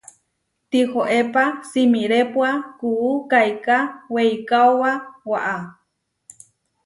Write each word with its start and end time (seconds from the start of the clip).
Tihoépa 0.69 1.43
simirépua 1.69 2.49
kuú 2.79 3.09
kaiká 3.31 3.77
weikaóba 4.13 4.91
waʼá. 5.31 5.55